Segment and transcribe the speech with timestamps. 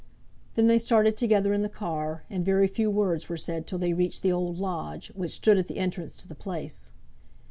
[0.55, 3.93] Then they started together in the car, and very few words were said till they
[3.93, 6.89] reached the old lodge, which stood at the entrance to the place.